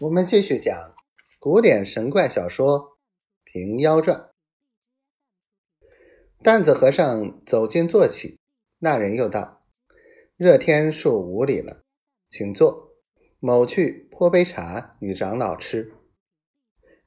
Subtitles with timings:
[0.00, 0.94] 我们继续讲
[1.38, 2.80] 古典神怪小说
[3.44, 4.18] 《平妖传》。
[6.42, 8.38] 担子和尚走近坐起，
[8.78, 9.62] 那人又道
[10.38, 11.82] ：“热天数五里了，
[12.30, 12.94] 请坐，
[13.40, 15.92] 某去泼杯茶与长老吃。”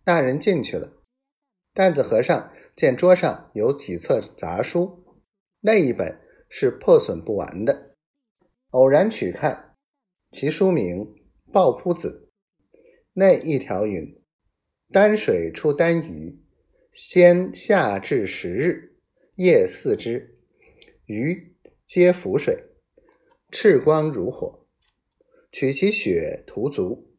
[0.05, 0.93] 那人进去了。
[1.73, 5.03] 担子和尚见桌上有几册杂书，
[5.61, 7.95] 那一本是破损不完的，
[8.69, 9.75] 偶然取看，
[10.29, 10.97] 其书名
[11.51, 12.19] 《抱朴子》。
[13.15, 14.19] 那一条云
[14.91, 16.41] ：“丹水出丹鱼，
[16.91, 18.95] 先下至十日，
[19.35, 20.39] 夜四之，
[21.05, 21.55] 鱼
[21.85, 22.71] 皆浮水，
[23.51, 24.65] 赤光如火。
[25.51, 27.13] 取其血涂足，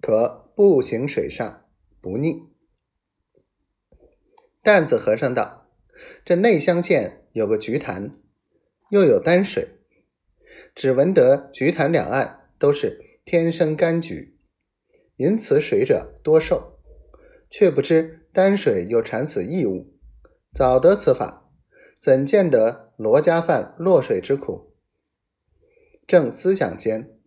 [0.00, 1.68] 可步行水上，
[2.00, 2.48] 不腻。”
[4.64, 5.70] 担子和尚道
[6.24, 8.18] ：“这内乡县有个菊潭，
[8.88, 9.68] 又有丹水，
[10.74, 14.32] 只闻得菊潭两岸都是天生柑橘。”
[15.16, 16.78] 饮此水者多寿，
[17.48, 19.94] 却不知丹水又产此异物。
[20.52, 21.50] 早得此法，
[21.98, 24.74] 怎见得罗家犯落水之苦？
[26.06, 27.18] 正思想间，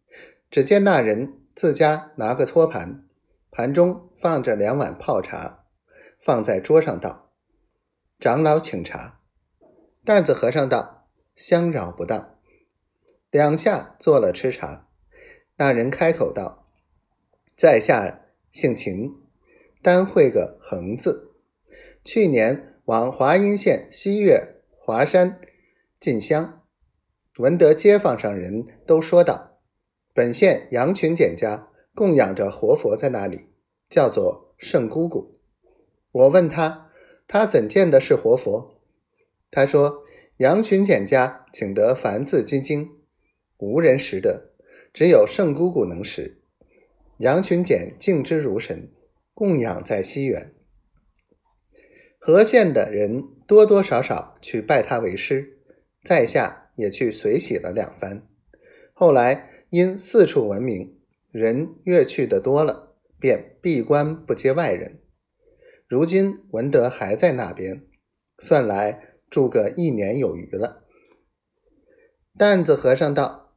[0.51, 3.05] 只见那人自家拿个托盘，
[3.49, 5.65] 盘中放着两碗泡茶，
[6.19, 7.31] 放在桌上道
[8.19, 9.19] ：“长老请茶。”
[10.05, 12.35] 担子和尚道：“相扰不当。”
[13.31, 14.87] 两下做了吃茶。
[15.57, 16.58] 那人开口道。
[17.59, 18.21] 在下
[18.53, 19.13] 姓秦，
[19.81, 21.33] 单会个横字。
[22.05, 25.41] 去年往华阴县西岳华山
[25.99, 26.63] 进香，
[27.37, 29.59] 闻得街坊上人都说道：
[30.13, 33.49] 本县羊群简家供养着活佛在那里，
[33.89, 35.37] 叫做圣姑姑。
[36.13, 36.89] 我问他，
[37.27, 38.79] 他怎见的是活佛？
[39.51, 40.03] 他说
[40.37, 42.89] 羊群简家请得梵字金经，
[43.57, 44.53] 无人识得，
[44.93, 46.38] 只有圣姑姑能识。
[47.19, 48.89] 杨群简敬之如神，
[49.33, 50.53] 供养在西园。
[52.17, 55.59] 和县的人多多少少去拜他为师，
[56.01, 58.25] 在下也去随喜了两番。
[58.93, 60.97] 后来因四处闻名，
[61.29, 65.01] 人越去的多了，便闭关不接外人。
[65.87, 67.85] 如今文德还在那边，
[68.37, 70.85] 算来住个一年有余了。
[72.37, 73.53] 担子和尚道：“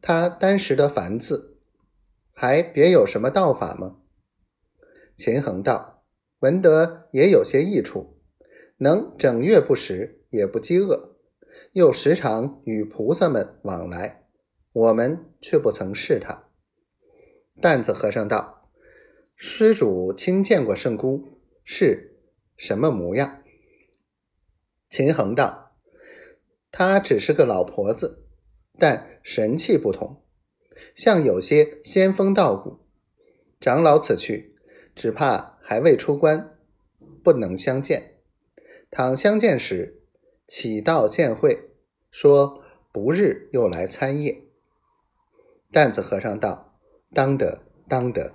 [0.00, 1.48] 他单时的凡字。”
[2.32, 3.98] 还别有什么道法吗？
[5.16, 6.02] 秦衡道
[6.40, 8.18] ：“闻得也有些益处，
[8.78, 11.16] 能整月不食，也不饥饿，
[11.72, 14.26] 又时常与菩萨们往来。
[14.72, 16.48] 我们却不曾试他。”
[17.60, 18.70] 担子和尚道
[19.36, 22.16] ：“施主亲见过圣姑，是
[22.56, 23.42] 什么模样？”
[24.88, 25.76] 秦衡道
[26.72, 28.26] ：“她只是个老婆子，
[28.78, 30.21] 但神气不同。”
[30.94, 32.78] 像有些仙风道骨，
[33.60, 34.56] 长老此去，
[34.94, 36.56] 只怕还未出关，
[37.22, 38.14] 不能相见。
[38.90, 40.02] 倘相见时，
[40.46, 41.70] 启道见会，
[42.10, 44.42] 说不日又来参谒。
[45.70, 46.78] 担子和尚道
[47.14, 48.34] ：“当得，当得。”